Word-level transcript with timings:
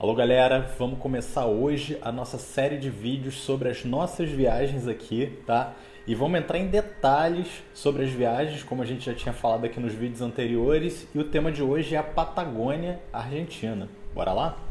Alô 0.00 0.14
galera, 0.14 0.66
vamos 0.78 0.98
começar 0.98 1.44
hoje 1.44 1.98
a 2.00 2.10
nossa 2.10 2.38
série 2.38 2.78
de 2.78 2.88
vídeos 2.88 3.34
sobre 3.34 3.68
as 3.68 3.84
nossas 3.84 4.30
viagens 4.30 4.88
aqui, 4.88 5.38
tá? 5.44 5.74
E 6.06 6.14
vamos 6.14 6.40
entrar 6.40 6.58
em 6.58 6.68
detalhes 6.68 7.62
sobre 7.74 8.04
as 8.04 8.10
viagens, 8.10 8.62
como 8.62 8.80
a 8.80 8.86
gente 8.86 9.04
já 9.04 9.12
tinha 9.12 9.34
falado 9.34 9.66
aqui 9.66 9.78
nos 9.78 9.92
vídeos 9.92 10.22
anteriores, 10.22 11.06
e 11.14 11.18
o 11.18 11.24
tema 11.24 11.52
de 11.52 11.62
hoje 11.62 11.96
é 11.96 11.98
a 11.98 12.02
Patagônia 12.02 12.98
Argentina. 13.12 13.90
Bora 14.14 14.32
lá? 14.32 14.69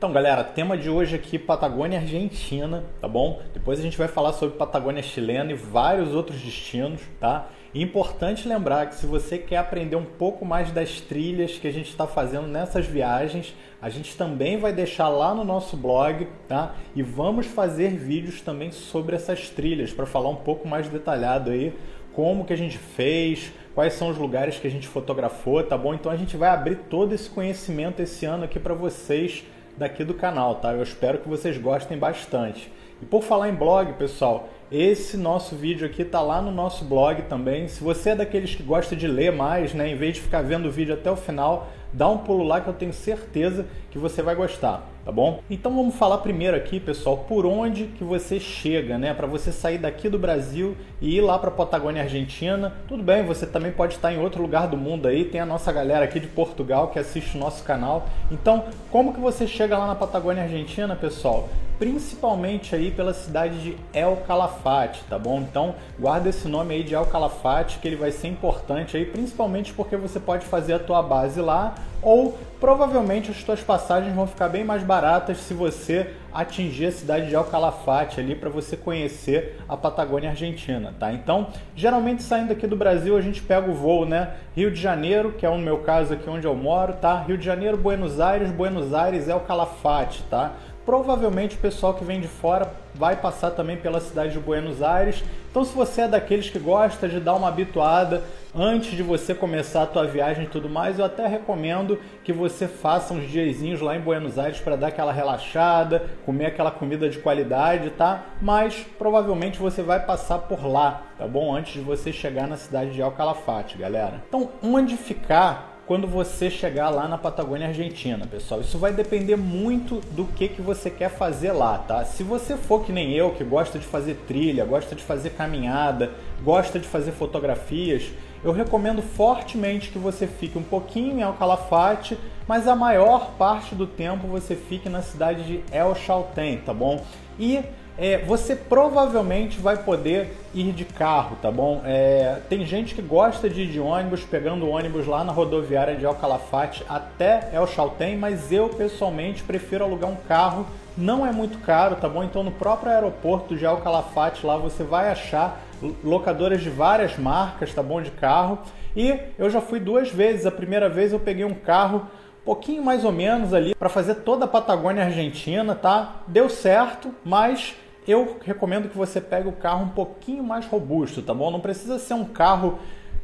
Então, 0.00 0.14
galera, 0.14 0.42
tema 0.42 0.78
de 0.78 0.88
hoje 0.88 1.14
aqui 1.14 1.38
Patagônia 1.38 1.98
Argentina, 1.98 2.82
tá 3.02 3.06
bom? 3.06 3.38
Depois 3.52 3.78
a 3.78 3.82
gente 3.82 3.98
vai 3.98 4.08
falar 4.08 4.32
sobre 4.32 4.56
Patagônia 4.56 5.02
chilena 5.02 5.52
e 5.52 5.54
vários 5.54 6.14
outros 6.14 6.40
destinos, 6.40 7.02
tá? 7.20 7.50
E 7.74 7.82
importante 7.82 8.48
lembrar 8.48 8.86
que 8.86 8.94
se 8.94 9.04
você 9.04 9.36
quer 9.36 9.58
aprender 9.58 9.96
um 9.96 10.04
pouco 10.06 10.42
mais 10.42 10.72
das 10.72 11.02
trilhas 11.02 11.58
que 11.58 11.68
a 11.68 11.70
gente 11.70 11.90
está 11.90 12.06
fazendo 12.06 12.46
nessas 12.46 12.86
viagens, 12.86 13.54
a 13.78 13.90
gente 13.90 14.16
também 14.16 14.56
vai 14.56 14.72
deixar 14.72 15.10
lá 15.10 15.34
no 15.34 15.44
nosso 15.44 15.76
blog, 15.76 16.26
tá? 16.48 16.74
E 16.96 17.02
vamos 17.02 17.44
fazer 17.44 17.90
vídeos 17.90 18.40
também 18.40 18.72
sobre 18.72 19.14
essas 19.14 19.50
trilhas 19.50 19.92
para 19.92 20.06
falar 20.06 20.30
um 20.30 20.36
pouco 20.36 20.66
mais 20.66 20.88
detalhado 20.88 21.50
aí 21.50 21.74
como 22.14 22.46
que 22.46 22.54
a 22.54 22.56
gente 22.56 22.78
fez, 22.78 23.52
quais 23.74 23.92
são 23.92 24.08
os 24.08 24.16
lugares 24.16 24.58
que 24.58 24.66
a 24.66 24.70
gente 24.70 24.88
fotografou, 24.88 25.62
tá 25.62 25.76
bom? 25.76 25.92
Então 25.92 26.10
a 26.10 26.16
gente 26.16 26.38
vai 26.38 26.48
abrir 26.48 26.76
todo 26.88 27.14
esse 27.14 27.28
conhecimento 27.28 28.00
esse 28.00 28.24
ano 28.24 28.44
aqui 28.44 28.58
para 28.58 28.72
vocês 28.72 29.44
daqui 29.80 30.04
do 30.04 30.12
canal, 30.12 30.56
tá? 30.56 30.74
Eu 30.74 30.82
espero 30.82 31.16
que 31.16 31.28
vocês 31.28 31.56
gostem 31.56 31.96
bastante. 31.96 32.70
E 33.00 33.06
por 33.06 33.22
falar 33.22 33.48
em 33.48 33.54
blog, 33.54 33.94
pessoal, 33.94 34.46
esse 34.70 35.16
nosso 35.16 35.56
vídeo 35.56 35.84
aqui 35.84 36.04
tá 36.04 36.20
lá 36.20 36.40
no 36.40 36.52
nosso 36.52 36.84
blog 36.84 37.22
também. 37.22 37.66
Se 37.66 37.82
você 37.82 38.10
é 38.10 38.14
daqueles 38.14 38.54
que 38.54 38.62
gosta 38.62 38.94
de 38.94 39.08
ler 39.08 39.32
mais, 39.32 39.74
né, 39.74 39.88
em 39.88 39.96
vez 39.96 40.14
de 40.14 40.20
ficar 40.20 40.42
vendo 40.42 40.68
o 40.68 40.70
vídeo 40.70 40.94
até 40.94 41.10
o 41.10 41.16
final, 41.16 41.68
dá 41.92 42.08
um 42.08 42.18
pulo 42.18 42.44
lá 42.44 42.60
que 42.60 42.68
eu 42.68 42.74
tenho 42.74 42.92
certeza 42.92 43.66
que 43.90 43.98
você 43.98 44.22
vai 44.22 44.36
gostar, 44.36 44.88
tá 45.04 45.10
bom? 45.10 45.42
Então 45.50 45.74
vamos 45.74 45.96
falar 45.96 46.18
primeiro 46.18 46.56
aqui, 46.56 46.78
pessoal, 46.78 47.16
por 47.16 47.44
onde 47.44 47.86
que 47.86 48.04
você 48.04 48.38
chega, 48.38 48.96
né? 48.96 49.12
Para 49.12 49.26
você 49.26 49.50
sair 49.50 49.78
daqui 49.78 50.08
do 50.08 50.20
Brasil 50.20 50.76
e 51.00 51.16
ir 51.16 51.20
lá 51.20 51.36
para 51.36 51.50
Patagônia 51.50 52.02
Argentina. 52.02 52.72
Tudo 52.86 53.02
bem, 53.02 53.24
você 53.24 53.46
também 53.46 53.72
pode 53.72 53.94
estar 53.94 54.12
em 54.12 54.20
outro 54.20 54.40
lugar 54.40 54.68
do 54.68 54.76
mundo 54.76 55.08
aí. 55.08 55.24
Tem 55.24 55.40
a 55.40 55.46
nossa 55.46 55.72
galera 55.72 56.04
aqui 56.04 56.20
de 56.20 56.28
Portugal 56.28 56.88
que 56.88 56.98
assiste 57.00 57.36
o 57.36 57.40
nosso 57.40 57.64
canal. 57.64 58.06
Então, 58.30 58.66
como 58.88 59.12
que 59.12 59.18
você 59.18 59.48
chega 59.48 59.76
lá 59.76 59.88
na 59.88 59.96
Patagônia 59.96 60.44
Argentina, 60.44 60.94
pessoal? 60.94 61.48
principalmente 61.80 62.76
aí 62.76 62.90
pela 62.90 63.14
cidade 63.14 63.58
de 63.62 63.76
El 63.94 64.18
Calafate, 64.26 64.59
tá 65.08 65.18
bom? 65.18 65.40
Então 65.40 65.74
guarda 65.98 66.28
esse 66.28 66.48
nome 66.48 66.74
aí 66.74 66.82
de 66.82 66.94
El 66.94 67.06
Calafate 67.06 67.78
que 67.78 67.88
ele 67.88 67.96
vai 67.96 68.10
ser 68.10 68.28
importante 68.28 68.96
aí, 68.96 69.04
principalmente 69.04 69.72
porque 69.72 69.96
você 69.96 70.20
pode 70.20 70.46
fazer 70.46 70.74
a 70.74 70.78
tua 70.78 71.02
base 71.02 71.40
lá 71.40 71.74
ou 72.02 72.38
provavelmente 72.58 73.30
as 73.30 73.38
suas 73.38 73.60
passagens 73.60 74.14
vão 74.14 74.26
ficar 74.26 74.48
bem 74.48 74.64
mais 74.64 74.82
baratas 74.82 75.38
se 75.38 75.52
você 75.52 76.14
atingir 76.32 76.86
a 76.86 76.92
cidade 76.92 77.28
de 77.28 77.34
El 77.34 77.44
Calafate 77.44 78.20
ali 78.20 78.34
para 78.34 78.48
você 78.48 78.76
conhecer 78.76 79.58
a 79.68 79.76
Patagônia 79.76 80.30
Argentina, 80.30 80.94
tá? 80.98 81.12
Então, 81.12 81.48
geralmente 81.74 82.22
saindo 82.22 82.52
aqui 82.52 82.66
do 82.66 82.76
Brasil 82.76 83.16
a 83.16 83.20
gente 83.20 83.42
pega 83.42 83.70
o 83.70 83.74
voo, 83.74 84.06
né? 84.06 84.30
Rio 84.54 84.70
de 84.70 84.80
Janeiro, 84.80 85.32
que 85.32 85.44
é 85.44 85.48
o 85.48 85.58
meu 85.58 85.78
caso 85.78 86.14
aqui 86.14 86.28
onde 86.28 86.46
eu 86.46 86.54
moro, 86.54 86.94
tá? 86.94 87.22
Rio 87.22 87.36
de 87.36 87.44
Janeiro, 87.44 87.76
Buenos 87.76 88.20
Aires, 88.20 88.50
Buenos 88.50 88.94
Aires, 88.94 89.28
El 89.28 89.40
Calafate, 89.40 90.22
tá? 90.30 90.52
Provavelmente 90.90 91.54
o 91.54 91.58
pessoal 91.60 91.94
que 91.94 92.02
vem 92.02 92.20
de 92.20 92.26
fora 92.26 92.68
vai 92.96 93.14
passar 93.14 93.52
também 93.52 93.76
pela 93.76 94.00
cidade 94.00 94.32
de 94.32 94.40
Buenos 94.40 94.82
Aires. 94.82 95.22
Então, 95.48 95.64
se 95.64 95.72
você 95.72 96.00
é 96.00 96.08
daqueles 96.08 96.50
que 96.50 96.58
gosta 96.58 97.08
de 97.08 97.20
dar 97.20 97.36
uma 97.36 97.46
habituada 97.46 98.24
antes 98.52 98.90
de 98.96 99.02
você 99.04 99.32
começar 99.32 99.84
a 99.84 99.86
tua 99.86 100.04
viagem 100.04 100.46
e 100.46 100.48
tudo 100.48 100.68
mais, 100.68 100.98
eu 100.98 101.04
até 101.04 101.28
recomendo 101.28 101.96
que 102.24 102.32
você 102.32 102.66
faça 102.66 103.14
uns 103.14 103.30
diazinhos 103.30 103.80
lá 103.80 103.96
em 103.96 104.00
Buenos 104.00 104.36
Aires 104.36 104.58
para 104.58 104.74
dar 104.74 104.88
aquela 104.88 105.12
relaxada, 105.12 106.06
comer 106.26 106.46
aquela 106.46 106.72
comida 106.72 107.08
de 107.08 107.20
qualidade, 107.20 107.90
tá? 107.90 108.24
Mas 108.42 108.84
provavelmente 108.98 109.60
você 109.60 109.82
vai 109.82 110.04
passar 110.04 110.38
por 110.38 110.66
lá, 110.66 111.04
tá 111.16 111.24
bom? 111.24 111.54
Antes 111.54 111.74
de 111.74 111.80
você 111.82 112.12
chegar 112.12 112.48
na 112.48 112.56
cidade 112.56 112.90
de 112.90 113.00
El 113.00 113.12
Calafate, 113.12 113.78
galera. 113.78 114.24
Então, 114.28 114.48
onde 114.60 114.96
ficar 114.96 115.69
quando 115.90 116.06
você 116.06 116.48
chegar 116.48 116.88
lá 116.88 117.08
na 117.08 117.18
Patagônia 117.18 117.66
Argentina, 117.66 118.24
pessoal. 118.24 118.60
Isso 118.60 118.78
vai 118.78 118.92
depender 118.92 119.34
muito 119.34 119.96
do 120.12 120.24
que, 120.24 120.46
que 120.46 120.62
você 120.62 120.88
quer 120.88 121.10
fazer 121.10 121.50
lá, 121.50 121.78
tá? 121.78 122.04
Se 122.04 122.22
você 122.22 122.56
for 122.56 122.84
que 122.84 122.92
nem 122.92 123.10
eu, 123.12 123.32
que 123.32 123.42
gosta 123.42 123.76
de 123.76 123.84
fazer 123.84 124.14
trilha, 124.24 124.64
gosta 124.64 124.94
de 124.94 125.02
fazer 125.02 125.30
caminhada, 125.30 126.12
gosta 126.44 126.78
de 126.78 126.86
fazer 126.86 127.10
fotografias, 127.10 128.04
eu 128.44 128.52
recomendo 128.52 129.02
fortemente 129.02 129.90
que 129.90 129.98
você 129.98 130.28
fique 130.28 130.56
um 130.56 130.62
pouquinho 130.62 131.18
em 131.18 131.22
El 131.22 131.32
Calafate, 131.32 132.16
mas 132.46 132.68
a 132.68 132.76
maior 132.76 133.32
parte 133.36 133.74
do 133.74 133.84
tempo 133.84 134.28
você 134.28 134.54
fique 134.54 134.88
na 134.88 135.02
cidade 135.02 135.42
de 135.42 135.60
El 135.72 135.96
Chaltén, 135.96 136.58
tá 136.58 136.72
bom? 136.72 137.04
E 137.36 137.64
é, 138.00 138.16
você 138.16 138.56
provavelmente 138.56 139.60
vai 139.60 139.76
poder 139.76 140.34
ir 140.54 140.72
de 140.72 140.86
carro, 140.86 141.36
tá 141.42 141.50
bom? 141.50 141.82
É, 141.84 142.38
tem 142.48 142.64
gente 142.64 142.94
que 142.94 143.02
gosta 143.02 143.46
de 143.46 143.64
ir 143.64 143.66
de 143.66 143.78
ônibus, 143.78 144.24
pegando 144.24 144.66
ônibus 144.66 145.06
lá 145.06 145.22
na 145.22 145.32
rodoviária 145.32 145.94
de 145.94 146.06
El 146.06 146.14
Calafate 146.14 146.82
até 146.88 147.50
El 147.52 147.66
Chaltén, 147.66 148.16
mas 148.16 148.50
eu 148.50 148.70
pessoalmente 148.70 149.42
prefiro 149.42 149.84
alugar 149.84 150.10
um 150.10 150.16
carro. 150.16 150.66
Não 150.96 151.26
é 151.26 151.30
muito 151.30 151.58
caro, 151.58 151.96
tá 151.96 152.08
bom? 152.08 152.24
Então 152.24 152.42
no 152.42 152.50
próprio 152.50 152.90
aeroporto 152.90 153.54
de 153.54 153.66
El 153.66 153.76
Calafate 153.76 154.46
lá 154.46 154.56
você 154.56 154.82
vai 154.82 155.10
achar 155.10 155.60
locadoras 156.02 156.62
de 156.62 156.70
várias 156.70 157.18
marcas, 157.18 157.74
tá 157.74 157.82
bom? 157.82 158.00
De 158.00 158.10
carro. 158.12 158.60
E 158.96 159.14
eu 159.38 159.50
já 159.50 159.60
fui 159.60 159.78
duas 159.78 160.10
vezes. 160.10 160.46
A 160.46 160.50
primeira 160.50 160.88
vez 160.88 161.12
eu 161.12 161.20
peguei 161.20 161.44
um 161.44 161.54
carro 161.54 162.06
pouquinho 162.44 162.82
mais 162.82 163.04
ou 163.04 163.12
menos 163.12 163.52
ali 163.52 163.74
para 163.74 163.88
fazer 163.88 164.16
toda 164.16 164.46
a 164.46 164.48
Patagônia 164.48 165.04
Argentina, 165.04 165.74
tá? 165.74 166.22
Deu 166.26 166.48
certo, 166.48 167.14
mas 167.24 167.76
eu 168.06 168.38
recomendo 168.44 168.88
que 168.88 168.96
você 168.96 169.20
pegue 169.20 169.48
o 169.48 169.52
carro 169.52 169.84
um 169.84 169.90
pouquinho 169.90 170.42
mais 170.42 170.66
robusto, 170.66 171.22
tá 171.22 171.34
bom? 171.34 171.50
Não 171.50 171.60
precisa 171.60 171.98
ser 171.98 172.14
um 172.14 172.24
carro 172.24 172.78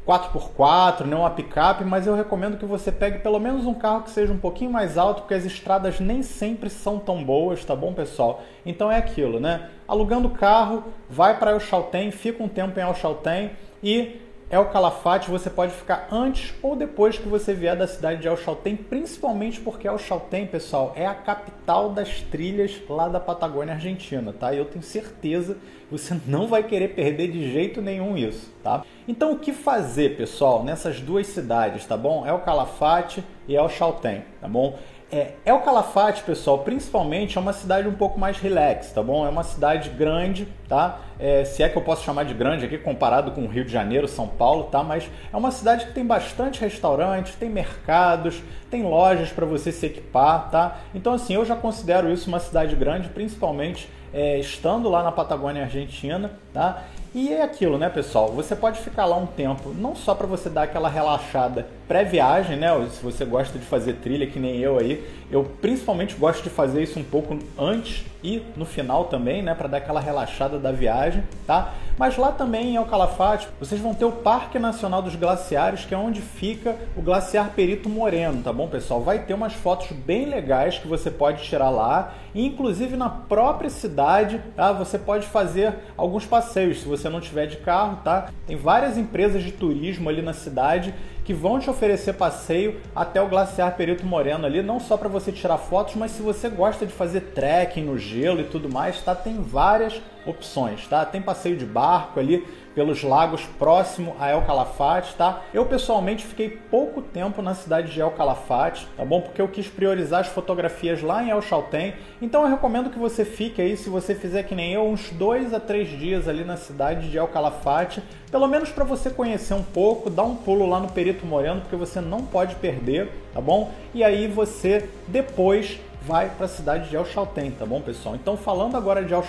4x4, 0.07 1.05
nem 1.05 1.19
uma 1.19 1.29
picape, 1.29 1.83
mas 1.83 2.07
eu 2.07 2.15
recomendo 2.15 2.57
que 2.57 2.65
você 2.65 2.91
pegue 2.91 3.19
pelo 3.19 3.39
menos 3.39 3.65
um 3.65 3.73
carro 3.73 4.03
que 4.03 4.09
seja 4.09 4.31
um 4.31 4.37
pouquinho 4.37 4.71
mais 4.71 4.97
alto, 4.97 5.21
porque 5.21 5.33
as 5.33 5.43
estradas 5.43 5.99
nem 5.99 6.23
sempre 6.23 6.69
são 6.69 6.97
tão 6.97 7.21
boas, 7.21 7.65
tá 7.65 7.75
bom, 7.75 7.93
pessoal? 7.93 8.41
Então 8.65 8.89
é 8.89 8.97
aquilo, 8.97 9.39
né? 9.39 9.69
Alugando 9.85 10.29
o 10.29 10.31
carro, 10.31 10.85
vai 11.09 11.37
para 11.37 11.51
El 11.51 11.59
Chaltén, 11.59 12.09
fica 12.11 12.41
um 12.41 12.47
tempo 12.47 12.79
em 12.79 12.83
El 12.83 12.95
Chaltén 12.95 13.51
e 13.83 14.21
El 14.49 14.63
Calafate 14.67 15.29
você 15.29 15.49
pode 15.49 15.73
ficar 15.73 16.07
antes 16.09 16.53
ou 16.61 16.73
depois 16.73 17.17
que 17.17 17.27
você 17.27 17.53
vier 17.53 17.75
da 17.75 17.85
cidade 17.85 18.21
de 18.21 18.29
El 18.29 18.37
Chaltén, 18.37 18.77
principalmente 18.77 19.59
porque 19.59 19.85
El 19.85 19.97
Chaltén, 19.99 20.47
pessoal, 20.47 20.93
é 20.95 21.05
a 21.05 21.13
capital 21.13 21.89
das 21.89 22.21
trilhas 22.21 22.81
lá 22.89 23.09
da 23.09 23.19
Patagônia 23.19 23.73
Argentina, 23.73 24.31
tá? 24.31 24.53
E 24.53 24.57
eu 24.57 24.63
tenho 24.63 24.81
certeza 24.81 25.55
que 25.55 25.91
você 25.91 26.17
não 26.25 26.47
vai 26.47 26.63
querer 26.63 26.95
perder 26.95 27.29
de 27.29 27.51
jeito 27.51 27.81
nenhum 27.81 28.15
isso, 28.15 28.49
tá? 28.63 28.85
Então 29.05 29.33
o 29.33 29.39
que 29.39 29.51
fazer, 29.51 30.15
pessoal, 30.15 30.63
nessas 30.63 31.01
duas 31.01 31.27
cidades, 31.27 31.85
tá 31.85 31.97
bom? 31.97 32.25
El 32.25 32.39
Calafate 32.39 33.21
e 33.49 33.55
El 33.55 33.67
Chaltén, 33.67 34.23
tá 34.39 34.47
bom? 34.47 34.79
É, 35.09 35.35
El 35.45 35.59
Calafate, 35.59 36.21
pessoal, 36.23 36.59
principalmente 36.59 37.37
é 37.37 37.41
uma 37.41 37.53
cidade 37.53 37.87
um 37.87 37.93
pouco 37.93 38.19
mais 38.19 38.37
relax, 38.39 38.91
tá 38.91 39.01
bom? 39.01 39.25
É 39.25 39.29
uma 39.29 39.43
cidade 39.43 39.89
grande, 39.89 40.45
tá? 40.67 40.99
É, 41.17 41.45
se 41.45 41.63
é 41.63 41.69
que 41.69 41.77
eu 41.77 41.81
posso 41.81 42.03
chamar 42.03 42.25
de 42.25 42.33
grande 42.33 42.65
aqui 42.65 42.77
comparado 42.77 43.31
com 43.31 43.43
o 43.43 43.47
Rio 43.47 43.63
de 43.63 43.71
Janeiro, 43.71 44.05
São 44.05 44.27
Paulo, 44.27 44.65
tá? 44.65 44.83
Mas 44.83 45.09
é 45.31 45.37
uma 45.37 45.49
cidade 45.49 45.85
que 45.85 45.93
tem 45.93 46.05
bastante 46.05 46.59
restaurantes, 46.59 47.35
tem 47.35 47.49
mercados, 47.49 48.43
tem 48.69 48.83
lojas 48.83 49.29
para 49.29 49.45
você 49.45 49.71
se 49.71 49.85
equipar, 49.85 50.51
tá? 50.51 50.79
Então 50.93 51.13
assim, 51.13 51.35
eu 51.35 51.45
já 51.45 51.55
considero 51.55 52.11
isso 52.11 52.27
uma 52.27 52.39
cidade 52.39 52.75
grande, 52.75 53.07
principalmente 53.07 53.89
é, 54.13 54.37
estando 54.39 54.89
lá 54.89 55.03
na 55.03 55.11
Patagônia 55.11 55.63
Argentina, 55.63 56.31
tá? 56.57 56.83
E 57.13 57.31
é 57.31 57.43
aquilo, 57.43 57.77
né, 57.77 57.87
pessoal? 57.87 58.31
Você 58.31 58.55
pode 58.55 58.79
ficar 58.79 59.05
lá 59.05 59.15
um 59.15 59.27
tempo, 59.27 59.73
não 59.73 59.95
só 59.95 60.13
para 60.13 60.27
você 60.27 60.49
dar 60.49 60.63
aquela 60.63 60.89
relaxada 60.89 61.67
pré-viagem, 61.87 62.57
né? 62.57 62.67
Se 62.91 63.01
você 63.01 63.23
gosta 63.23 63.57
de 63.57 63.65
fazer 63.65 63.93
trilha, 63.93 64.27
que 64.27 64.39
nem 64.39 64.57
eu 64.57 64.77
aí, 64.77 65.03
eu 65.31 65.43
principalmente 65.61 66.15
gosto 66.15 66.43
de 66.43 66.49
fazer 66.49 66.83
isso 66.83 66.99
um 66.99 67.03
pouco 67.03 67.37
antes 67.57 68.05
e 68.23 68.43
no 68.55 68.65
final 68.65 69.05
também, 69.05 69.41
né, 69.41 69.53
para 69.53 69.67
dar 69.67 69.77
aquela 69.77 69.99
relaxada 69.99 70.57
da 70.59 70.71
viagem, 70.71 71.23
tá? 71.45 71.73
Mas 71.97 72.17
lá 72.17 72.31
também 72.31 72.71
em 72.71 72.75
El 72.75 72.85
Calafate, 72.85 73.47
vocês 73.59 73.79
vão 73.81 73.93
ter 73.93 74.05
o 74.05 74.11
Parque 74.11 74.59
Nacional 74.59 75.01
dos 75.01 75.15
Glaciares, 75.15 75.85
que 75.85 75.95
é 75.95 75.97
onde 75.97 76.21
fica 76.21 76.75
o 76.95 77.01
glaciar 77.01 77.51
Perito 77.55 77.89
Moreno, 77.89 78.43
tá 78.43 78.53
bom, 78.53 78.67
pessoal? 78.67 79.01
Vai 79.01 79.19
ter 79.19 79.33
umas 79.33 79.53
fotos 79.53 79.91
bem 79.91 80.25
legais 80.25 80.77
que 80.77 80.87
você 80.87 81.09
pode 81.09 81.43
tirar 81.43 81.69
lá, 81.69 82.13
e 82.35 82.45
inclusive 82.45 82.95
na 82.95 83.09
própria 83.09 83.69
cidade, 83.69 84.41
tá? 84.55 84.71
Você 84.73 84.99
pode 84.99 85.25
fazer 85.25 85.73
alguns 85.95 86.25
passeios 86.25 86.46
se 86.47 86.87
você 86.87 87.09
não 87.09 87.21
tiver 87.21 87.45
de 87.45 87.57
carro, 87.57 87.99
tá? 88.03 88.29
Tem 88.45 88.55
várias 88.55 88.97
empresas 88.97 89.43
de 89.43 89.51
turismo 89.51 90.09
ali 90.09 90.21
na 90.21 90.33
cidade 90.33 90.93
que 91.23 91.33
vão 91.33 91.59
te 91.59 91.69
oferecer 91.69 92.13
passeio 92.13 92.79
até 92.95 93.21
o 93.21 93.27
glaciar 93.27 93.75
Perito 93.75 94.05
Moreno 94.05 94.45
ali, 94.45 94.61
não 94.63 94.79
só 94.79 94.95
para 94.95 95.09
você 95.09 95.31
tirar 95.31 95.57
fotos, 95.57 95.95
mas 95.95 96.11
se 96.11 96.21
você 96.21 96.47
gosta 96.47 96.85
de 96.85 96.93
fazer 96.93 97.19
trekking 97.35 97.83
no 97.83 97.97
gelo 97.97 98.39
e 98.39 98.45
tudo 98.45 98.69
mais, 98.69 99.01
tá? 99.01 99.13
Tem 99.13 99.41
várias 99.41 100.01
opções, 100.25 100.87
tá? 100.87 101.05
Tem 101.05 101.21
passeio 101.21 101.57
de 101.57 101.65
barco 101.65 102.19
ali 102.19 102.45
pelos 102.77 103.01
lagos 103.01 103.41
próximo 103.57 104.15
a 104.19 104.29
El 104.29 104.43
Calafate, 104.43 105.15
tá? 105.15 105.41
Eu 105.51 105.65
pessoalmente 105.65 106.23
fiquei 106.23 106.47
pouco 106.47 107.01
tempo 107.01 107.41
na 107.41 107.55
cidade 107.55 107.91
de 107.91 107.99
El 107.99 108.11
Calafate, 108.11 108.87
tá 108.95 109.03
bom? 109.03 109.19
Porque 109.19 109.41
eu 109.41 109.47
quis 109.47 109.67
priorizar 109.67 110.19
as 110.19 110.27
fotografias 110.27 111.01
lá 111.01 111.23
em 111.23 111.31
El 111.31 111.41
Chaltén. 111.41 111.95
Então 112.21 112.43
eu 112.43 112.49
recomendo 112.49 112.91
que 112.91 112.99
você 112.99 113.25
fique 113.25 113.59
aí, 113.59 113.75
se 113.75 113.89
você 113.89 114.13
fizer 114.13 114.43
que 114.43 114.53
nem 114.53 114.73
eu, 114.73 114.85
uns 114.85 115.09
dois 115.09 115.55
a 115.55 115.59
três 115.59 115.89
dias 115.89 116.27
ali 116.27 116.43
na 116.43 116.55
cidade 116.55 117.09
de 117.09 117.17
El 117.17 117.27
Calafate, 117.29 118.03
pelo 118.29 118.47
menos 118.47 118.69
para 118.69 118.83
você 118.83 119.09
conhecer 119.09 119.55
um 119.55 119.63
pouco, 119.63 120.07
dar 120.07 120.23
um 120.23 120.35
pulo 120.35 120.69
lá 120.69 120.79
no 120.79 120.91
Perito 120.91 121.25
Moreno, 121.25 121.61
porque 121.61 121.75
você 121.75 121.99
não 121.99 122.21
pode 122.25 122.53
perder, 122.57 123.09
tá 123.33 123.41
bom? 123.41 123.71
E 123.91 124.03
aí 124.03 124.27
você 124.27 124.87
depois 125.07 125.79
vai 126.07 126.29
para 126.29 126.45
a 126.45 126.49
cidade 126.49 126.89
de 126.89 126.95
El 126.95 127.05
tá 127.05 127.65
bom, 127.65 127.81
pessoal? 127.81 128.15
Então, 128.15 128.37
falando 128.37 128.77
agora 128.77 129.03
de 129.03 129.13
El 129.13 129.23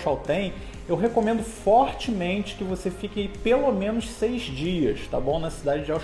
eu 0.87 0.95
recomendo 0.95 1.43
fortemente 1.43 2.55
que 2.55 2.63
você 2.63 2.89
fique 2.89 3.27
pelo 3.43 3.71
menos 3.71 4.09
seis 4.09 4.43
dias, 4.43 5.01
tá 5.11 5.19
bom? 5.19 5.37
Na 5.37 5.51
cidade 5.51 5.83
de 5.83 5.91
El 5.91 5.99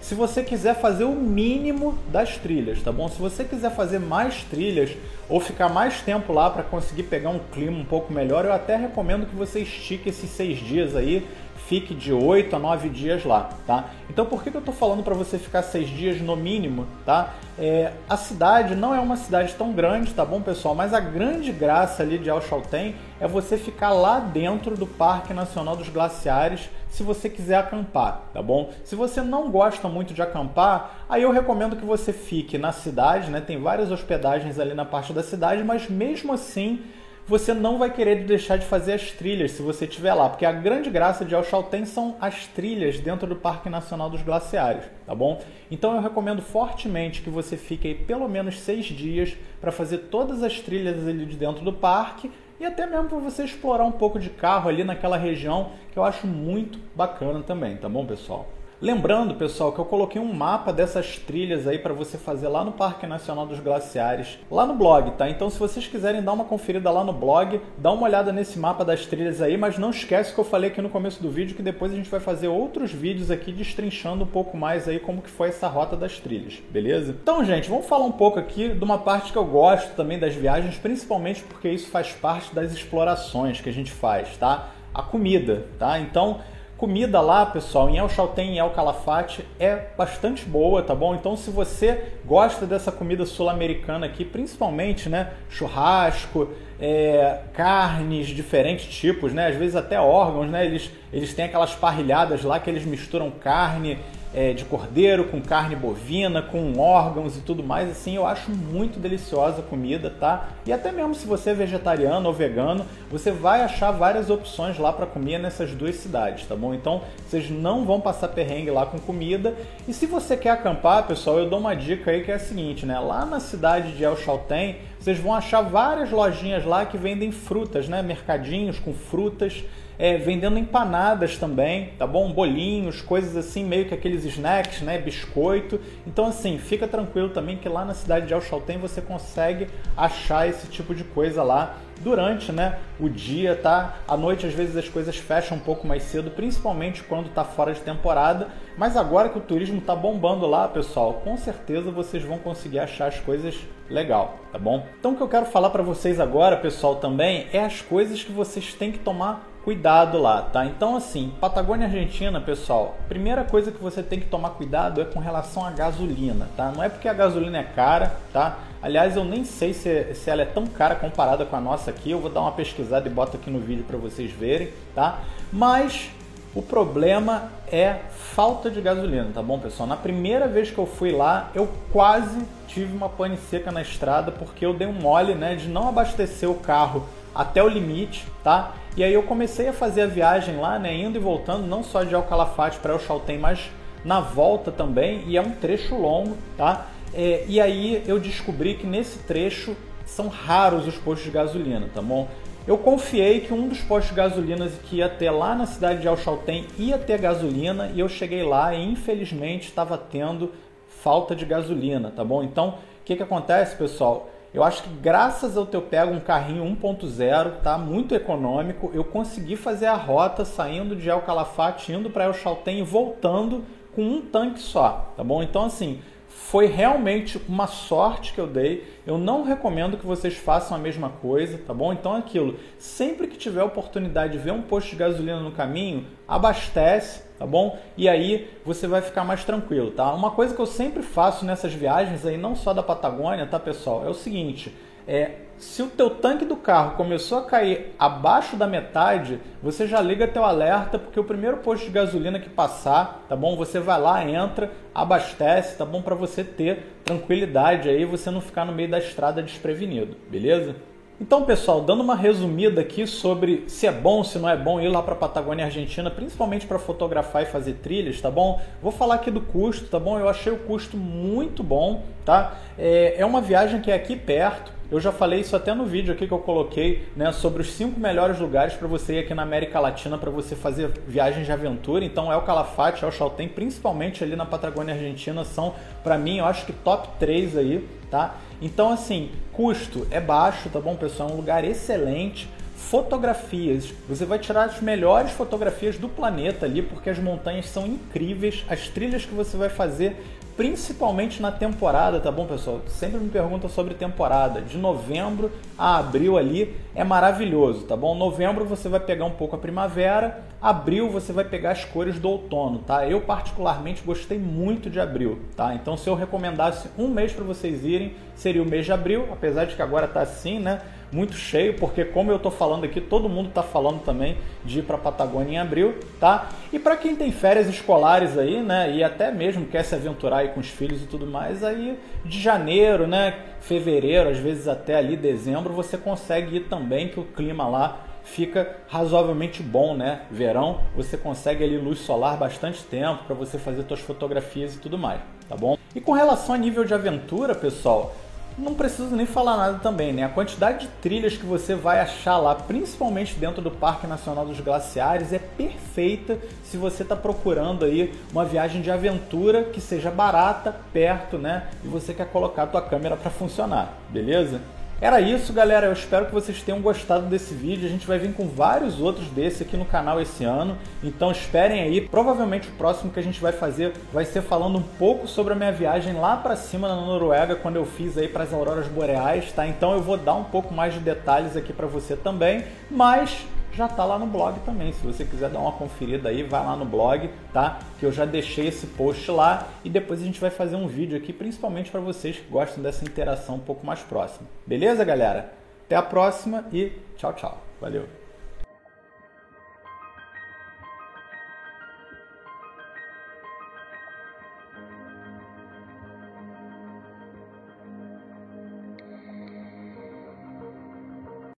se 0.00 0.14
você 0.14 0.42
quiser 0.42 0.80
fazer 0.80 1.04
o 1.04 1.14
mínimo 1.14 1.96
das 2.08 2.38
trilhas, 2.38 2.82
tá 2.82 2.90
bom? 2.90 3.08
Se 3.08 3.20
você 3.20 3.44
quiser 3.44 3.70
fazer 3.70 4.00
mais 4.00 4.42
trilhas 4.44 4.90
ou 5.28 5.38
ficar 5.38 5.68
mais 5.68 6.00
tempo 6.00 6.32
lá 6.32 6.48
para 6.48 6.62
conseguir 6.62 7.02
pegar 7.04 7.28
um 7.28 7.38
clima 7.52 7.78
um 7.78 7.84
pouco 7.84 8.10
melhor, 8.10 8.46
eu 8.46 8.52
até 8.54 8.76
recomendo 8.76 9.26
que 9.26 9.36
você 9.36 9.60
estique 9.60 10.08
esses 10.08 10.30
seis 10.30 10.58
dias 10.58 10.96
aí 10.96 11.28
fique 11.70 11.94
de 11.94 12.12
8 12.12 12.56
a 12.56 12.58
9 12.58 12.88
dias 12.88 13.24
lá, 13.24 13.48
tá? 13.64 13.90
Então 14.10 14.26
por 14.26 14.42
que, 14.42 14.50
que 14.50 14.56
eu 14.56 14.60
estou 14.60 14.74
falando 14.74 15.04
para 15.04 15.14
você 15.14 15.38
ficar 15.38 15.62
6 15.62 15.88
dias 15.88 16.20
no 16.20 16.34
mínimo, 16.34 16.84
tá? 17.06 17.32
É, 17.56 17.92
a 18.08 18.16
cidade 18.16 18.74
não 18.74 18.92
é 18.92 18.98
uma 18.98 19.16
cidade 19.16 19.54
tão 19.54 19.70
grande, 19.72 20.12
tá 20.12 20.24
bom 20.24 20.42
pessoal? 20.42 20.74
Mas 20.74 20.92
a 20.92 20.98
grande 20.98 21.52
graça 21.52 22.02
ali 22.02 22.18
de 22.18 22.28
El 22.28 22.40
Chaltén 22.40 22.96
é 23.20 23.28
você 23.28 23.56
ficar 23.56 23.90
lá 23.90 24.18
dentro 24.18 24.76
do 24.76 24.84
Parque 24.84 25.32
Nacional 25.32 25.76
dos 25.76 25.88
Glaciares 25.88 26.68
se 26.88 27.04
você 27.04 27.30
quiser 27.30 27.58
acampar, 27.58 28.22
tá 28.34 28.42
bom? 28.42 28.72
Se 28.84 28.96
você 28.96 29.20
não 29.22 29.48
gosta 29.48 29.88
muito 29.88 30.12
de 30.12 30.20
acampar, 30.20 31.04
aí 31.08 31.22
eu 31.22 31.30
recomendo 31.30 31.76
que 31.76 31.84
você 31.84 32.12
fique 32.12 32.58
na 32.58 32.72
cidade, 32.72 33.30
né? 33.30 33.40
Tem 33.40 33.62
várias 33.62 33.92
hospedagens 33.92 34.58
ali 34.58 34.74
na 34.74 34.84
parte 34.84 35.12
da 35.12 35.22
cidade, 35.22 35.62
mas 35.62 35.88
mesmo 35.88 36.32
assim 36.32 36.82
você 37.30 37.54
não 37.54 37.78
vai 37.78 37.92
querer 37.92 38.24
deixar 38.24 38.56
de 38.56 38.66
fazer 38.66 38.94
as 38.94 39.12
trilhas 39.12 39.52
se 39.52 39.62
você 39.62 39.84
estiver 39.84 40.12
lá, 40.14 40.28
porque 40.28 40.44
a 40.44 40.50
grande 40.50 40.90
graça 40.90 41.24
de 41.24 41.32
El 41.32 41.44
são 41.86 42.16
as 42.20 42.48
trilhas 42.48 42.98
dentro 42.98 43.24
do 43.28 43.36
Parque 43.36 43.70
Nacional 43.70 44.10
dos 44.10 44.20
Glaciares, 44.20 44.82
tá 45.06 45.14
bom? 45.14 45.40
Então 45.70 45.94
eu 45.94 46.02
recomendo 46.02 46.42
fortemente 46.42 47.22
que 47.22 47.30
você 47.30 47.56
fique 47.56 47.86
aí 47.86 47.94
pelo 47.94 48.28
menos 48.28 48.58
seis 48.58 48.86
dias 48.86 49.36
para 49.60 49.70
fazer 49.70 49.98
todas 50.10 50.42
as 50.42 50.58
trilhas 50.58 51.06
ali 51.06 51.24
de 51.24 51.36
dentro 51.36 51.64
do 51.64 51.72
parque 51.72 52.32
e 52.58 52.64
até 52.64 52.84
mesmo 52.84 53.08
para 53.08 53.18
você 53.18 53.44
explorar 53.44 53.84
um 53.84 53.92
pouco 53.92 54.18
de 54.18 54.30
carro 54.30 54.68
ali 54.68 54.82
naquela 54.82 55.16
região 55.16 55.70
que 55.92 55.98
eu 56.00 56.02
acho 56.02 56.26
muito 56.26 56.80
bacana 56.96 57.44
também, 57.44 57.76
tá 57.76 57.88
bom, 57.88 58.04
pessoal? 58.04 58.48
Lembrando, 58.82 59.34
pessoal, 59.34 59.72
que 59.72 59.78
eu 59.78 59.84
coloquei 59.84 60.18
um 60.18 60.32
mapa 60.32 60.72
dessas 60.72 61.18
trilhas 61.18 61.66
aí 61.66 61.78
para 61.78 61.92
você 61.92 62.16
fazer 62.16 62.48
lá 62.48 62.64
no 62.64 62.72
Parque 62.72 63.06
Nacional 63.06 63.46
dos 63.46 63.60
Glaciares, 63.60 64.38
lá 64.50 64.64
no 64.64 64.74
blog, 64.74 65.10
tá? 65.18 65.28
Então, 65.28 65.50
se 65.50 65.58
vocês 65.58 65.86
quiserem 65.86 66.22
dar 66.22 66.32
uma 66.32 66.46
conferida 66.46 66.90
lá 66.90 67.04
no 67.04 67.12
blog, 67.12 67.60
dá 67.76 67.92
uma 67.92 68.04
olhada 68.04 68.32
nesse 68.32 68.58
mapa 68.58 68.82
das 68.82 69.04
trilhas 69.04 69.42
aí, 69.42 69.58
mas 69.58 69.76
não 69.76 69.90
esquece 69.90 70.32
que 70.32 70.40
eu 70.40 70.44
falei 70.44 70.70
aqui 70.70 70.80
no 70.80 70.88
começo 70.88 71.22
do 71.22 71.30
vídeo 71.30 71.54
que 71.54 71.62
depois 71.62 71.92
a 71.92 71.94
gente 71.94 72.08
vai 72.08 72.20
fazer 72.20 72.48
outros 72.48 72.90
vídeos 72.90 73.30
aqui 73.30 73.52
destrinchando 73.52 74.24
um 74.24 74.26
pouco 74.26 74.56
mais 74.56 74.88
aí 74.88 74.98
como 74.98 75.20
que 75.20 75.28
foi 75.28 75.50
essa 75.50 75.68
rota 75.68 75.94
das 75.94 76.18
trilhas, 76.18 76.62
beleza? 76.70 77.14
Então, 77.22 77.44
gente, 77.44 77.68
vamos 77.68 77.84
falar 77.84 78.06
um 78.06 78.12
pouco 78.12 78.38
aqui 78.38 78.70
de 78.70 78.82
uma 78.82 78.96
parte 78.96 79.30
que 79.30 79.36
eu 79.36 79.44
gosto 79.44 79.94
também 79.94 80.18
das 80.18 80.34
viagens, 80.34 80.78
principalmente 80.78 81.42
porque 81.42 81.68
isso 81.68 81.90
faz 81.90 82.12
parte 82.12 82.54
das 82.54 82.72
explorações 82.72 83.60
que 83.60 83.68
a 83.68 83.74
gente 83.74 83.92
faz, 83.92 84.38
tá? 84.38 84.70
A 84.94 85.02
comida, 85.02 85.66
tá? 85.78 86.00
Então, 86.00 86.40
Comida 86.80 87.20
lá, 87.20 87.44
pessoal, 87.44 87.90
em 87.90 87.98
El 87.98 88.08
Chaltén 88.08 88.54
e 88.54 88.58
El 88.58 88.70
Calafate 88.70 89.44
é 89.58 89.88
bastante 89.98 90.46
boa, 90.46 90.82
tá 90.82 90.94
bom? 90.94 91.14
Então, 91.14 91.36
se 91.36 91.50
você 91.50 92.14
gosta 92.24 92.64
dessa 92.64 92.90
comida 92.90 93.26
sul-americana 93.26 94.06
aqui, 94.06 94.24
principalmente, 94.24 95.06
né, 95.06 95.30
churrasco, 95.50 96.48
é, 96.80 97.40
carnes, 97.52 98.28
diferentes 98.28 98.86
tipos, 98.86 99.34
né, 99.34 99.48
às 99.48 99.56
vezes 99.56 99.76
até 99.76 100.00
órgãos, 100.00 100.48
né, 100.48 100.64
eles, 100.64 100.90
eles 101.12 101.34
têm 101.34 101.44
aquelas 101.44 101.74
parrilhadas 101.74 102.44
lá 102.44 102.58
que 102.58 102.70
eles 102.70 102.86
misturam 102.86 103.30
carne 103.30 103.98
é, 104.32 104.52
de 104.52 104.64
cordeiro, 104.64 105.24
com 105.24 105.40
carne 105.40 105.74
bovina, 105.74 106.40
com 106.40 106.78
órgãos 106.78 107.36
e 107.36 107.40
tudo 107.40 107.62
mais, 107.62 107.90
assim, 107.90 108.14
eu 108.14 108.26
acho 108.26 108.50
muito 108.50 109.00
deliciosa 109.00 109.60
a 109.60 109.62
comida, 109.62 110.10
tá? 110.10 110.50
E 110.64 110.72
até 110.72 110.92
mesmo 110.92 111.14
se 111.14 111.26
você 111.26 111.50
é 111.50 111.54
vegetariano 111.54 112.28
ou 112.28 112.32
vegano, 112.32 112.86
você 113.10 113.32
vai 113.32 113.62
achar 113.62 113.90
várias 113.90 114.30
opções 114.30 114.78
lá 114.78 114.92
para 114.92 115.06
comer 115.06 115.38
nessas 115.38 115.72
duas 115.72 115.96
cidades, 115.96 116.46
tá 116.46 116.54
bom? 116.54 116.72
Então, 116.72 117.02
vocês 117.26 117.50
não 117.50 117.84
vão 117.84 118.00
passar 118.00 118.28
perrengue 118.28 118.70
lá 118.70 118.86
com 118.86 118.98
comida. 118.98 119.54
E 119.88 119.92
se 119.92 120.06
você 120.06 120.36
quer 120.36 120.50
acampar, 120.50 121.06
pessoal, 121.06 121.38
eu 121.38 121.48
dou 121.48 121.58
uma 121.58 121.74
dica 121.74 122.10
aí 122.10 122.22
que 122.22 122.30
é 122.30 122.34
a 122.34 122.38
seguinte, 122.38 122.86
né? 122.86 122.98
Lá 123.00 123.26
na 123.26 123.40
cidade 123.40 123.92
de 123.92 124.04
El 124.04 124.16
Chaltén, 124.16 124.76
vocês 124.98 125.18
vão 125.18 125.34
achar 125.34 125.62
várias 125.62 126.10
lojinhas 126.10 126.64
lá 126.64 126.86
que 126.86 126.96
vendem 126.96 127.32
frutas, 127.32 127.88
né? 127.88 128.02
Mercadinhos 128.02 128.78
com 128.78 128.92
frutas 128.92 129.64
é, 130.00 130.16
vendendo 130.16 130.58
empanadas 130.58 131.36
também, 131.36 131.90
tá 131.98 132.06
bom? 132.06 132.32
Bolinhos, 132.32 133.02
coisas 133.02 133.36
assim, 133.36 133.62
meio 133.62 133.84
que 133.84 133.92
aqueles 133.92 134.24
snacks, 134.24 134.80
né? 134.80 134.96
Biscoito. 134.96 135.78
Então, 136.06 136.24
assim, 136.24 136.56
fica 136.56 136.88
tranquilo 136.88 137.28
também 137.28 137.58
que 137.58 137.68
lá 137.68 137.84
na 137.84 137.92
cidade 137.92 138.26
de 138.26 138.32
El 138.32 138.40
Chaltén 138.40 138.78
você 138.78 139.02
consegue 139.02 139.66
achar 139.94 140.48
esse 140.48 140.68
tipo 140.68 140.94
de 140.94 141.04
coisa 141.04 141.42
lá 141.42 141.76
durante 142.00 142.50
né, 142.50 142.78
o 142.98 143.10
dia, 143.10 143.54
tá? 143.54 143.98
À 144.08 144.16
noite, 144.16 144.46
às 144.46 144.54
vezes, 144.54 144.74
as 144.74 144.88
coisas 144.88 145.18
fecham 145.18 145.58
um 145.58 145.60
pouco 145.60 145.86
mais 145.86 146.02
cedo, 146.04 146.30
principalmente 146.30 147.02
quando 147.02 147.26
está 147.26 147.44
fora 147.44 147.74
de 147.74 147.80
temporada. 147.80 148.48
Mas 148.78 148.96
agora 148.96 149.28
que 149.28 149.36
o 149.36 149.42
turismo 149.42 149.80
está 149.80 149.94
bombando 149.94 150.46
lá, 150.46 150.66
pessoal, 150.66 151.20
com 151.22 151.36
certeza 151.36 151.90
vocês 151.90 152.22
vão 152.22 152.38
conseguir 152.38 152.78
achar 152.78 153.08
as 153.08 153.20
coisas 153.20 153.54
legal, 153.90 154.38
tá 154.50 154.58
bom? 154.58 154.86
Então, 154.98 155.12
o 155.12 155.16
que 155.16 155.22
eu 155.22 155.28
quero 155.28 155.44
falar 155.44 155.68
para 155.68 155.82
vocês 155.82 156.18
agora, 156.18 156.56
pessoal, 156.56 156.96
também 156.96 157.48
é 157.52 157.62
as 157.62 157.82
coisas 157.82 158.24
que 158.24 158.32
vocês 158.32 158.72
têm 158.72 158.90
que 158.90 158.98
tomar 158.98 159.49
cuidado 159.64 160.18
lá, 160.18 160.42
tá? 160.42 160.64
Então, 160.64 160.96
assim, 160.96 161.32
Patagônia 161.40 161.86
Argentina, 161.86 162.40
pessoal, 162.40 162.96
primeira 163.08 163.44
coisa 163.44 163.70
que 163.70 163.82
você 163.82 164.02
tem 164.02 164.18
que 164.18 164.26
tomar 164.26 164.50
cuidado 164.50 165.00
é 165.00 165.04
com 165.04 165.20
relação 165.20 165.64
à 165.64 165.70
gasolina, 165.70 166.48
tá? 166.56 166.72
Não 166.74 166.82
é 166.82 166.88
porque 166.88 167.08
a 167.08 167.12
gasolina 167.12 167.58
é 167.58 167.62
cara, 167.62 168.16
tá? 168.32 168.58
Aliás, 168.82 169.16
eu 169.16 169.24
nem 169.24 169.44
sei 169.44 169.74
se, 169.74 170.14
se 170.14 170.30
ela 170.30 170.42
é 170.42 170.46
tão 170.46 170.66
cara 170.66 170.94
comparada 170.94 171.44
com 171.44 171.54
a 171.54 171.60
nossa 171.60 171.90
aqui. 171.90 172.10
Eu 172.10 172.18
vou 172.18 172.30
dar 172.30 172.40
uma 172.40 172.52
pesquisada 172.52 173.06
e 173.06 173.12
boto 173.12 173.36
aqui 173.36 173.50
no 173.50 173.60
vídeo 173.60 173.84
para 173.84 173.98
vocês 173.98 174.30
verem, 174.30 174.70
tá? 174.94 175.20
Mas 175.52 176.10
o 176.54 176.60
problema 176.60 177.50
é 177.70 178.00
falta 178.34 178.70
de 178.70 178.80
gasolina, 178.80 179.28
tá 179.32 179.42
bom, 179.42 179.58
pessoal? 179.58 179.88
Na 179.88 179.96
primeira 179.96 180.48
vez 180.48 180.70
que 180.70 180.78
eu 180.78 180.86
fui 180.86 181.12
lá, 181.12 181.50
eu 181.54 181.68
quase 181.92 182.42
tive 182.66 182.96
uma 182.96 183.08
pane 183.08 183.36
seca 183.36 183.70
na 183.70 183.82
estrada 183.82 184.32
porque 184.32 184.66
eu 184.66 184.74
dei 184.74 184.86
um 184.86 184.92
mole, 184.92 185.34
né, 185.34 185.54
de 185.54 185.68
não 185.68 185.88
abastecer 185.88 186.50
o 186.50 186.54
carro 186.54 187.06
até 187.32 187.62
o 187.62 187.68
limite, 187.68 188.26
tá? 188.42 188.72
E 188.96 189.04
aí 189.04 189.14
eu 189.14 189.22
comecei 189.22 189.68
a 189.68 189.72
fazer 189.72 190.02
a 190.02 190.06
viagem 190.06 190.56
lá, 190.56 190.78
né, 190.78 190.94
indo 190.94 191.16
e 191.16 191.20
voltando, 191.20 191.66
não 191.66 191.84
só 191.84 192.02
de 192.02 192.14
Alcalafate 192.14 192.78
para 192.80 192.92
El 192.92 192.98
Chaltén, 192.98 193.38
mas 193.38 193.70
na 194.04 194.20
volta 194.20 194.72
também, 194.72 195.22
e 195.26 195.36
é 195.36 195.40
um 195.40 195.52
trecho 195.52 195.94
longo, 195.94 196.36
tá? 196.56 196.86
É, 197.14 197.44
e 197.46 197.60
aí 197.60 198.02
eu 198.06 198.18
descobri 198.18 198.74
que 198.74 198.86
nesse 198.86 199.18
trecho 199.20 199.76
são 200.04 200.28
raros 200.28 200.86
os 200.86 200.96
postos 200.96 201.24
de 201.24 201.30
gasolina, 201.30 201.88
tá 201.94 202.02
bom? 202.02 202.28
Eu 202.66 202.76
confiei 202.76 203.40
que 203.40 203.54
um 203.54 203.68
dos 203.68 203.80
postos 203.80 204.10
de 204.10 204.16
gasolina 204.16 204.68
que 204.84 204.96
ia 204.96 205.08
ter 205.08 205.30
lá 205.30 205.54
na 205.54 205.64
cidade 205.64 206.00
de 206.00 206.06
El 206.06 206.16
Chaltén 206.16 206.66
ia 206.78 206.98
ter 206.98 207.18
gasolina 207.18 207.90
e 207.94 208.00
eu 208.00 208.08
cheguei 208.08 208.42
lá 208.42 208.74
e 208.74 208.84
infelizmente 208.84 209.68
estava 209.68 209.96
tendo 209.96 210.52
falta 210.86 211.34
de 211.34 211.46
gasolina, 211.46 212.12
tá 212.14 212.22
bom? 212.22 212.42
Então, 212.42 212.68
o 213.00 213.04
que, 213.04 213.16
que 213.16 213.22
acontece, 213.22 213.76
pessoal? 213.76 214.28
Eu 214.52 214.62
acho 214.62 214.82
que 214.82 214.90
graças 214.90 215.56
ao 215.56 215.64
teu 215.64 215.80
pego 215.80 216.12
um 216.12 216.20
carrinho 216.20 216.64
1.0, 216.64 217.62
tá 217.62 217.78
muito 217.78 218.14
econômico, 218.14 218.90
eu 218.92 219.04
consegui 219.04 219.56
fazer 219.56 219.86
a 219.86 219.94
rota 219.94 220.44
saindo 220.44 220.94
de 220.94 221.08
El 221.08 221.22
Calafate, 221.22 221.92
indo 221.92 222.10
para 222.10 222.24
El 222.24 222.34
Chaltén 222.34 222.80
e 222.80 222.82
voltando 222.82 223.64
com 223.94 224.02
um 224.02 224.20
tanque 224.20 224.60
só, 224.60 225.12
tá 225.16 225.24
bom? 225.24 225.42
Então 225.42 225.64
assim, 225.64 226.00
foi 226.30 226.66
realmente 226.66 227.40
uma 227.48 227.66
sorte 227.66 228.32
que 228.32 228.40
eu 228.40 228.46
dei. 228.46 228.86
Eu 229.04 229.18
não 229.18 229.42
recomendo 229.42 229.98
que 229.98 230.06
vocês 230.06 230.34
façam 230.36 230.76
a 230.76 230.80
mesma 230.80 231.08
coisa, 231.08 231.58
tá 231.58 231.74
bom? 231.74 231.92
Então 231.92 232.14
aquilo, 232.14 232.56
sempre 232.78 233.26
que 233.26 233.36
tiver 233.36 233.62
oportunidade 233.62 234.32
de 234.32 234.38
ver 234.38 234.52
um 234.52 234.62
posto 234.62 234.90
de 234.90 234.96
gasolina 234.96 235.40
no 235.40 235.50
caminho, 235.50 236.06
abastece, 236.26 237.24
tá 237.36 237.44
bom? 237.44 237.76
E 237.96 238.08
aí 238.08 238.48
você 238.64 238.86
vai 238.86 239.02
ficar 239.02 239.24
mais 239.24 239.44
tranquilo, 239.44 239.90
tá? 239.90 240.14
Uma 240.14 240.30
coisa 240.30 240.54
que 240.54 240.60
eu 240.60 240.66
sempre 240.66 241.02
faço 241.02 241.44
nessas 241.44 241.74
viagens 241.74 242.24
aí, 242.24 242.38
não 242.38 242.54
só 242.54 242.72
da 242.72 242.82
Patagônia, 242.82 243.46
tá, 243.46 243.58
pessoal? 243.58 244.06
É 244.06 244.08
o 244.08 244.14
seguinte, 244.14 244.72
é 245.08 245.32
se 245.60 245.82
o 245.82 245.88
teu 245.88 246.08
tanque 246.08 246.46
do 246.46 246.56
carro 246.56 246.96
começou 246.96 247.38
a 247.38 247.44
cair 247.44 247.94
abaixo 247.98 248.56
da 248.56 248.66
metade, 248.66 249.38
você 249.62 249.86
já 249.86 250.00
liga 250.00 250.26
teu 250.26 250.42
alerta, 250.42 250.98
porque 250.98 251.20
o 251.20 251.24
primeiro 251.24 251.58
posto 251.58 251.84
de 251.84 251.90
gasolina 251.90 252.40
que 252.40 252.48
passar, 252.48 253.26
tá 253.28 253.36
bom? 253.36 253.54
Você 253.56 253.78
vai 253.78 254.00
lá, 254.00 254.26
entra, 254.26 254.72
abastece, 254.94 255.76
tá 255.76 255.84
bom? 255.84 256.00
Para 256.00 256.14
você 256.14 256.42
ter 256.42 256.96
tranquilidade 257.04 257.90
aí, 257.90 258.06
você 258.06 258.30
não 258.30 258.40
ficar 258.40 258.64
no 258.64 258.72
meio 258.72 258.90
da 258.90 258.98
estrada 258.98 259.42
desprevenido, 259.42 260.16
beleza? 260.30 260.76
Então, 261.20 261.44
pessoal, 261.44 261.82
dando 261.82 262.02
uma 262.02 262.16
resumida 262.16 262.80
aqui 262.80 263.06
sobre 263.06 263.64
se 263.66 263.86
é 263.86 263.92
bom, 263.92 264.24
se 264.24 264.38
não 264.38 264.48
é 264.48 264.56
bom 264.56 264.80
ir 264.80 264.88
lá 264.88 265.02
para 265.02 265.12
a 265.12 265.18
Patagônia 265.18 265.66
Argentina, 265.66 266.10
principalmente 266.10 266.66
para 266.66 266.78
fotografar 266.78 267.42
e 267.42 267.46
fazer 267.46 267.74
trilhas, 267.74 268.18
tá 268.18 268.30
bom? 268.30 268.58
Vou 268.82 268.90
falar 268.90 269.16
aqui 269.16 269.30
do 269.30 269.42
custo, 269.42 269.84
tá 269.84 270.00
bom? 270.00 270.18
Eu 270.18 270.30
achei 270.30 270.50
o 270.50 270.56
custo 270.60 270.96
muito 270.96 271.62
bom, 271.62 272.04
tá? 272.24 272.54
É, 272.78 273.16
é 273.18 273.26
uma 273.26 273.42
viagem 273.42 273.82
que 273.82 273.90
é 273.90 273.94
aqui 273.94 274.16
perto. 274.16 274.79
Eu 274.90 275.00
já 275.00 275.12
falei 275.12 275.40
isso 275.40 275.54
até 275.54 275.72
no 275.72 275.86
vídeo 275.86 276.12
aqui 276.12 276.26
que 276.26 276.32
eu 276.32 276.40
coloquei, 276.40 277.08
né, 277.14 277.30
sobre 277.30 277.62
os 277.62 277.70
cinco 277.72 278.00
melhores 278.00 278.40
lugares 278.40 278.74
para 278.74 278.88
você 278.88 279.14
ir 279.14 279.18
aqui 279.20 279.32
na 279.32 279.42
América 279.42 279.78
Latina 279.78 280.18
para 280.18 280.30
você 280.30 280.56
fazer 280.56 280.90
viagens 281.06 281.46
de 281.46 281.52
aventura. 281.52 282.04
Então, 282.04 282.32
El 282.32 282.42
Calafate, 282.42 283.04
El 283.04 283.12
Chaltén, 283.12 283.48
principalmente 283.48 284.24
ali 284.24 284.34
na 284.34 284.44
Patagônia 284.44 284.94
Argentina, 284.94 285.44
são 285.44 285.74
para 286.02 286.18
mim, 286.18 286.38
eu 286.38 286.44
acho 286.44 286.66
que 286.66 286.72
top 286.72 287.08
3 287.20 287.56
aí, 287.56 287.88
tá? 288.10 288.34
Então, 288.60 288.92
assim, 288.92 289.30
custo 289.52 290.08
é 290.10 290.20
baixo, 290.20 290.68
tá 290.68 290.80
bom, 290.80 290.96
pessoal? 290.96 291.30
É 291.30 291.32
um 291.32 291.36
lugar 291.36 291.64
excelente. 291.64 292.48
Fotografias, 292.74 293.92
você 294.08 294.24
vai 294.24 294.40
tirar 294.40 294.64
as 294.64 294.80
melhores 294.80 295.30
fotografias 295.30 295.96
do 295.98 296.08
planeta 296.08 296.66
ali, 296.66 296.82
porque 296.82 297.10
as 297.10 297.18
montanhas 297.18 297.68
são 297.68 297.86
incríveis, 297.86 298.64
as 298.68 298.88
trilhas 298.88 299.24
que 299.24 299.34
você 299.34 299.56
vai 299.56 299.68
fazer 299.68 300.16
principalmente 300.60 301.40
na 301.40 301.50
temporada, 301.50 302.20
tá 302.20 302.30
bom, 302.30 302.44
pessoal? 302.44 302.82
Sempre 302.86 303.18
me 303.18 303.30
perguntam 303.30 303.66
sobre 303.66 303.94
temporada. 303.94 304.60
De 304.60 304.76
novembro 304.76 305.50
a 305.78 305.96
abril 305.96 306.36
ali 306.36 306.76
é 306.94 307.02
maravilhoso, 307.02 307.86
tá 307.86 307.96
bom? 307.96 308.14
Novembro 308.14 308.66
você 308.66 308.86
vai 308.86 309.00
pegar 309.00 309.24
um 309.24 309.30
pouco 309.30 309.56
a 309.56 309.58
primavera, 309.58 310.44
abril 310.60 311.10
você 311.10 311.32
vai 311.32 311.44
pegar 311.44 311.70
as 311.72 311.84
cores 311.84 312.18
do 312.18 312.28
outono, 312.28 312.80
tá? 312.80 313.06
Eu 313.06 313.20
particularmente 313.20 314.02
gostei 314.04 314.38
muito 314.38 314.90
de 314.90 315.00
abril, 315.00 315.38
tá? 315.56 315.74
Então 315.74 315.96
se 315.96 316.08
eu 316.08 316.14
recomendasse 316.14 316.88
um 316.98 317.08
mês 317.08 317.32
para 317.32 317.44
vocês 317.44 317.84
irem, 317.84 318.14
seria 318.34 318.62
o 318.62 318.66
mês 318.66 318.84
de 318.84 318.92
abril, 318.92 319.28
apesar 319.32 319.64
de 319.64 319.74
que 319.74 319.82
agora 319.82 320.06
tá 320.06 320.20
assim, 320.20 320.58
né? 320.58 320.80
muito 321.12 321.34
cheio, 321.34 321.74
porque 321.74 322.04
como 322.04 322.30
eu 322.30 322.36
estou 322.36 322.52
falando 322.52 322.84
aqui, 322.84 323.00
todo 323.00 323.28
mundo 323.28 323.48
está 323.48 323.62
falando 323.62 324.00
também 324.02 324.36
de 324.64 324.78
ir 324.78 324.82
para 324.82 324.96
Patagônia 324.96 325.54
em 325.54 325.58
abril, 325.58 325.96
tá? 326.18 326.50
E 326.72 326.78
para 326.78 326.96
quem 326.96 327.16
tem 327.16 327.32
férias 327.32 327.68
escolares 327.68 328.38
aí, 328.38 328.62
né, 328.62 328.92
e 328.94 329.02
até 329.02 329.30
mesmo 329.30 329.66
quer 329.66 329.84
se 329.84 329.94
aventurar 329.94 330.38
aí 330.38 330.48
com 330.48 330.60
os 330.60 330.68
filhos 330.68 331.02
e 331.02 331.06
tudo 331.06 331.26
mais, 331.26 331.64
aí 331.64 331.98
de 332.24 332.40
janeiro, 332.40 333.06
né, 333.06 333.34
fevereiro, 333.60 334.30
às 334.30 334.38
vezes 334.38 334.68
até 334.68 334.96
ali 334.96 335.16
dezembro, 335.16 335.72
você 335.72 335.96
consegue 335.96 336.56
ir 336.56 336.60
também, 336.68 337.08
que 337.08 337.18
o 337.18 337.24
clima 337.24 337.66
lá 337.66 338.06
fica 338.34 338.76
razoavelmente 338.88 339.62
bom, 339.62 339.94
né? 339.94 340.22
Verão, 340.30 340.80
você 340.96 341.16
consegue 341.16 341.64
ali 341.64 341.76
luz 341.76 342.00
solar 342.00 342.36
bastante 342.36 342.82
tempo 342.84 343.24
para 343.24 343.34
você 343.34 343.58
fazer 343.58 343.84
suas 343.86 344.00
fotografias 344.00 344.74
e 344.74 344.78
tudo 344.78 344.96
mais, 344.96 345.20
tá 345.48 345.56
bom? 345.56 345.76
E 345.94 346.00
com 346.00 346.12
relação 346.12 346.54
a 346.54 346.58
nível 346.58 346.84
de 346.84 346.94
aventura, 346.94 347.54
pessoal, 347.54 348.14
não 348.56 348.74
preciso 348.74 349.14
nem 349.16 349.26
falar 349.26 349.56
nada 349.56 349.78
também, 349.78 350.12
né? 350.12 350.22
A 350.24 350.28
quantidade 350.28 350.86
de 350.86 350.92
trilhas 351.00 351.36
que 351.36 351.44
você 351.44 351.74
vai 351.74 351.98
achar 351.98 352.36
lá, 352.38 352.54
principalmente 352.54 353.34
dentro 353.34 353.60
do 353.60 353.70
Parque 353.70 354.06
Nacional 354.06 354.46
dos 354.46 354.60
Glaciares, 354.60 355.32
é 355.32 355.38
perfeita 355.38 356.38
se 356.62 356.76
você 356.76 357.02
está 357.02 357.16
procurando 357.16 357.84
aí 357.84 358.14
uma 358.30 358.44
viagem 358.44 358.80
de 358.80 358.90
aventura 358.90 359.64
que 359.64 359.80
seja 359.80 360.10
barata, 360.10 360.76
perto, 360.92 361.36
né? 361.36 361.68
E 361.84 361.88
você 361.88 362.14
quer 362.14 362.26
colocar 362.26 362.64
a 362.64 362.66
tua 362.66 362.82
câmera 362.82 363.16
para 363.16 363.30
funcionar, 363.30 363.94
beleza? 364.10 364.60
Era 365.00 365.18
isso, 365.18 365.50
galera. 365.54 365.86
Eu 365.86 365.94
espero 365.94 366.26
que 366.26 366.32
vocês 366.32 366.62
tenham 366.62 366.78
gostado 366.82 367.24
desse 367.24 367.54
vídeo. 367.54 367.86
A 367.86 367.90
gente 367.90 368.06
vai 368.06 368.18
vir 368.18 368.34
com 368.34 368.46
vários 368.46 369.00
outros 369.00 369.28
desse 369.28 369.62
aqui 369.62 369.74
no 369.74 369.86
canal 369.86 370.20
esse 370.20 370.44
ano. 370.44 370.76
Então 371.02 371.30
esperem 371.30 371.80
aí. 371.80 372.02
Provavelmente 372.02 372.68
o 372.68 372.72
próximo 372.72 373.10
que 373.10 373.18
a 373.18 373.22
gente 373.22 373.40
vai 373.40 373.50
fazer 373.50 373.94
vai 374.12 374.26
ser 374.26 374.42
falando 374.42 374.76
um 374.76 374.82
pouco 374.82 375.26
sobre 375.26 375.54
a 375.54 375.56
minha 375.56 375.72
viagem 375.72 376.12
lá 376.12 376.36
para 376.36 376.54
cima 376.54 376.86
na 376.86 376.96
Noruega, 376.96 377.56
quando 377.56 377.76
eu 377.76 377.86
fiz 377.86 378.18
aí 378.18 378.28
para 378.28 378.44
as 378.44 378.52
auroras 378.52 378.88
boreais, 378.88 379.50
tá? 379.52 379.66
Então 379.66 379.94
eu 379.94 380.02
vou 380.02 380.18
dar 380.18 380.34
um 380.34 380.44
pouco 380.44 380.74
mais 380.74 380.92
de 380.92 381.00
detalhes 381.00 381.56
aqui 381.56 381.72
para 381.72 381.86
você 381.86 382.14
também, 382.14 382.64
mas 382.90 383.46
já 383.72 383.86
está 383.86 384.04
lá 384.04 384.18
no 384.18 384.26
blog 384.26 384.58
também. 384.60 384.92
Se 384.92 385.06
você 385.06 385.24
quiser 385.24 385.50
dar 385.50 385.60
uma 385.60 385.72
conferida 385.72 386.28
aí, 386.28 386.42
vai 386.42 386.64
lá 386.64 386.76
no 386.76 386.84
blog, 386.84 387.30
tá? 387.52 387.78
Que 387.98 388.06
eu 388.06 388.12
já 388.12 388.24
deixei 388.24 388.68
esse 388.68 388.86
post 388.86 389.30
lá 389.30 389.68
e 389.84 389.90
depois 389.90 390.20
a 390.20 390.24
gente 390.24 390.40
vai 390.40 390.50
fazer 390.50 390.76
um 390.76 390.86
vídeo 390.86 391.16
aqui, 391.16 391.32
principalmente 391.32 391.90
para 391.90 392.00
vocês 392.00 392.36
que 392.36 392.50
gostam 392.50 392.82
dessa 392.82 393.04
interação 393.04 393.56
um 393.56 393.60
pouco 393.60 393.86
mais 393.86 394.00
próxima. 394.00 394.46
Beleza, 394.66 395.04
galera? 395.04 395.52
Até 395.86 395.96
a 395.96 396.02
próxima 396.02 396.64
e 396.72 396.92
tchau, 397.16 397.32
tchau. 397.32 397.58
Valeu! 397.80 398.19